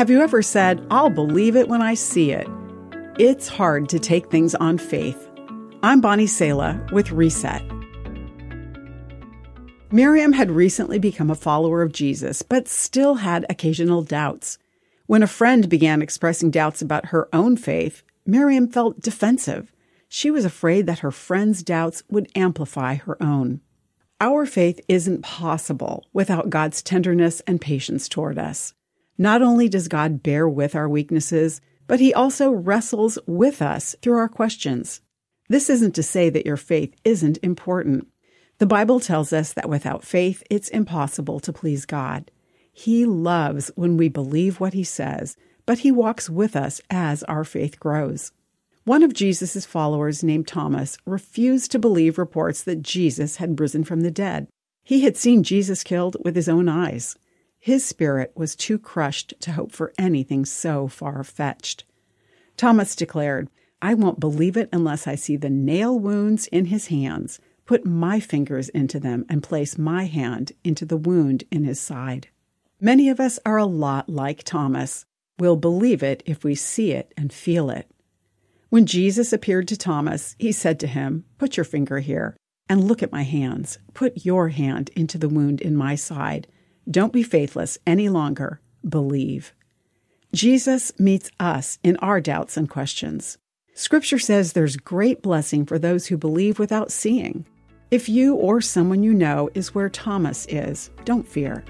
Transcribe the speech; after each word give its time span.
Have 0.00 0.08
you 0.08 0.22
ever 0.22 0.40
said, 0.40 0.82
I'll 0.90 1.10
believe 1.10 1.56
it 1.56 1.68
when 1.68 1.82
I 1.82 1.92
see 1.92 2.30
it? 2.30 2.48
It's 3.18 3.48
hard 3.48 3.86
to 3.90 3.98
take 3.98 4.30
things 4.30 4.54
on 4.54 4.78
faith. 4.78 5.28
I'm 5.82 6.00
Bonnie 6.00 6.26
Sala 6.26 6.82
with 6.90 7.12
Reset. 7.12 7.62
Miriam 9.92 10.32
had 10.32 10.50
recently 10.50 10.98
become 10.98 11.28
a 11.30 11.34
follower 11.34 11.82
of 11.82 11.92
Jesus, 11.92 12.40
but 12.40 12.66
still 12.66 13.16
had 13.16 13.44
occasional 13.50 14.00
doubts. 14.00 14.56
When 15.04 15.22
a 15.22 15.26
friend 15.26 15.68
began 15.68 16.00
expressing 16.00 16.50
doubts 16.50 16.80
about 16.80 17.08
her 17.08 17.28
own 17.34 17.58
faith, 17.58 18.02
Miriam 18.24 18.68
felt 18.68 19.02
defensive. 19.02 19.70
She 20.08 20.30
was 20.30 20.46
afraid 20.46 20.86
that 20.86 21.00
her 21.00 21.10
friend's 21.10 21.62
doubts 21.62 22.04
would 22.08 22.32
amplify 22.34 22.94
her 22.94 23.22
own. 23.22 23.60
Our 24.18 24.46
faith 24.46 24.80
isn't 24.88 25.20
possible 25.20 26.06
without 26.14 26.48
God's 26.48 26.82
tenderness 26.82 27.40
and 27.40 27.60
patience 27.60 28.08
toward 28.08 28.38
us. 28.38 28.72
Not 29.20 29.42
only 29.42 29.68
does 29.68 29.86
God 29.86 30.22
bear 30.22 30.48
with 30.48 30.74
our 30.74 30.88
weaknesses, 30.88 31.60
but 31.86 32.00
He 32.00 32.14
also 32.14 32.50
wrestles 32.50 33.18
with 33.26 33.60
us 33.60 33.94
through 34.00 34.16
our 34.16 34.30
questions. 34.30 35.02
This 35.46 35.68
isn't 35.68 35.94
to 35.96 36.02
say 36.02 36.30
that 36.30 36.46
your 36.46 36.56
faith 36.56 36.94
isn't 37.04 37.36
important. 37.42 38.08
The 38.56 38.66
Bible 38.66 38.98
tells 38.98 39.30
us 39.34 39.52
that 39.52 39.68
without 39.68 40.06
faith, 40.06 40.42
it's 40.48 40.70
impossible 40.70 41.38
to 41.40 41.52
please 41.52 41.84
God. 41.84 42.30
He 42.72 43.04
loves 43.04 43.70
when 43.74 43.98
we 43.98 44.08
believe 44.08 44.58
what 44.58 44.72
He 44.72 44.84
says, 44.84 45.36
but 45.66 45.80
He 45.80 45.92
walks 45.92 46.30
with 46.30 46.56
us 46.56 46.80
as 46.88 47.22
our 47.24 47.44
faith 47.44 47.78
grows. 47.78 48.32
One 48.84 49.02
of 49.02 49.12
Jesus' 49.12 49.66
followers, 49.66 50.24
named 50.24 50.48
Thomas, 50.48 50.96
refused 51.04 51.70
to 51.72 51.78
believe 51.78 52.16
reports 52.16 52.62
that 52.62 52.80
Jesus 52.80 53.36
had 53.36 53.60
risen 53.60 53.84
from 53.84 54.00
the 54.00 54.10
dead. 54.10 54.48
He 54.82 55.02
had 55.02 55.18
seen 55.18 55.42
Jesus 55.42 55.84
killed 55.84 56.16
with 56.24 56.36
his 56.36 56.48
own 56.48 56.70
eyes. 56.70 57.16
His 57.62 57.84
spirit 57.84 58.32
was 58.34 58.56
too 58.56 58.78
crushed 58.78 59.34
to 59.40 59.52
hope 59.52 59.70
for 59.70 59.92
anything 59.98 60.46
so 60.46 60.88
far 60.88 61.22
fetched. 61.22 61.84
Thomas 62.56 62.96
declared, 62.96 63.50
I 63.82 63.92
won't 63.92 64.18
believe 64.18 64.56
it 64.56 64.70
unless 64.72 65.06
I 65.06 65.14
see 65.14 65.36
the 65.36 65.50
nail 65.50 65.98
wounds 65.98 66.46
in 66.46 66.66
his 66.66 66.86
hands, 66.86 67.38
put 67.66 67.84
my 67.84 68.18
fingers 68.18 68.70
into 68.70 68.98
them, 68.98 69.26
and 69.28 69.42
place 69.42 69.76
my 69.76 70.04
hand 70.04 70.52
into 70.64 70.86
the 70.86 70.96
wound 70.96 71.44
in 71.50 71.64
his 71.64 71.78
side. 71.78 72.28
Many 72.80 73.10
of 73.10 73.20
us 73.20 73.38
are 73.44 73.58
a 73.58 73.66
lot 73.66 74.08
like 74.08 74.42
Thomas. 74.42 75.04
We'll 75.38 75.56
believe 75.56 76.02
it 76.02 76.22
if 76.24 76.42
we 76.42 76.54
see 76.54 76.92
it 76.92 77.12
and 77.14 77.30
feel 77.30 77.68
it. 77.68 77.90
When 78.70 78.86
Jesus 78.86 79.34
appeared 79.34 79.68
to 79.68 79.76
Thomas, 79.76 80.34
he 80.38 80.50
said 80.50 80.80
to 80.80 80.86
him, 80.86 81.26
Put 81.36 81.58
your 81.58 81.64
finger 81.64 81.98
here 81.98 82.36
and 82.70 82.84
look 82.84 83.02
at 83.02 83.12
my 83.12 83.22
hands. 83.22 83.78
Put 83.92 84.24
your 84.24 84.48
hand 84.48 84.90
into 84.96 85.18
the 85.18 85.28
wound 85.28 85.60
in 85.60 85.76
my 85.76 85.94
side 85.94 86.46
don't 86.90 87.12
be 87.12 87.22
faithless 87.22 87.78
any 87.86 88.08
longer. 88.08 88.60
Believe. 88.88 89.54
Jesus 90.32 90.92
meets 90.98 91.30
us 91.38 91.78
in 91.82 91.96
our 91.98 92.20
doubts 92.20 92.56
and 92.56 92.68
questions. 92.68 93.38
Scripture 93.74 94.18
says 94.18 94.52
there's 94.52 94.76
great 94.76 95.22
blessing 95.22 95.64
for 95.64 95.78
those 95.78 96.06
who 96.06 96.16
believe 96.16 96.58
without 96.58 96.90
seeing. 96.90 97.46
If 97.90 98.08
you 98.08 98.34
or 98.34 98.60
someone 98.60 99.02
you 99.02 99.14
know 99.14 99.50
is 99.54 99.74
where 99.74 99.88
Thomas 99.88 100.46
is, 100.46 100.90
don't 101.04 101.26
fear. 101.26 101.64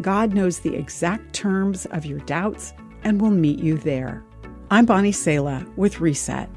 God 0.00 0.34
knows 0.34 0.60
the 0.60 0.74
exact 0.74 1.32
terms 1.32 1.86
of 1.86 2.06
your 2.06 2.20
doubts 2.20 2.72
and 3.04 3.20
will 3.20 3.30
meet 3.30 3.60
you 3.60 3.76
there. 3.78 4.24
I'm 4.70 4.86
Bonnie 4.86 5.12
Sala 5.12 5.66
with 5.76 6.00
Reset. 6.00 6.48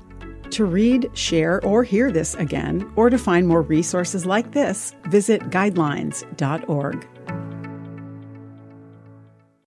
To 0.52 0.66
read, 0.66 1.09
share, 1.14 1.64
or 1.66 1.84
hear 1.84 2.11
this 2.11 2.36
again, 2.36 2.91
or 2.95 3.09
to 3.09 3.17
find 3.17 3.47
more 3.47 3.64
resources 3.64 4.25
like 4.25 4.52
this, 4.52 4.94
visit 5.09 5.41
guidelines.org. 5.50 7.08